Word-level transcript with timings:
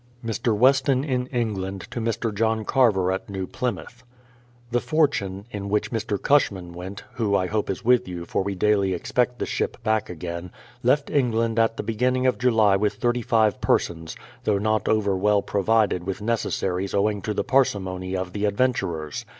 08 0.25 0.25
BRADFORD'S 0.25 0.29
HISTORY 0.29 0.51
OF 0.51 0.57
Mr. 0.57 0.59
Weston 0.59 1.03
hi 1.03 1.37
England 1.37 1.81
to 1.91 2.01
Mr. 2.01 2.33
John 2.33 2.65
Carver 2.65 3.11
at 3.11 3.29
New 3.29 3.45
Plymouth: 3.45 4.03
The 4.71 4.79
Fortune, 4.79 5.45
in 5.51 5.69
which 5.69 5.91
Mr. 5.91 6.19
Cushman 6.19 6.73
went,— 6.73 7.03
who 7.13 7.35
I 7.35 7.45
hope 7.45 7.69
is 7.69 7.85
with 7.85 8.07
you, 8.07 8.25
for 8.25 8.41
we 8.41 8.55
daily 8.55 8.95
expect 8.95 9.37
the 9.37 9.45
ship 9.45 9.77
back 9.83 10.09
again,— 10.09 10.51
left 10.81 11.11
England 11.11 11.59
at 11.59 11.77
the 11.77 11.83
beginning 11.83 12.25
of 12.25 12.39
July 12.39 12.75
with 12.77 12.95
35 12.95 13.61
persons, 13.61 14.15
though 14.43 14.57
not 14.57 14.87
over 14.89 15.15
well 15.15 15.43
provided 15.43 16.03
with 16.07 16.19
necessaries 16.19 16.95
owing 16.95 17.21
to 17.21 17.35
the 17.35 17.43
parsimony 17.43 18.17
of 18.17 18.33
the 18.33 18.45
adventurers. 18.45 19.23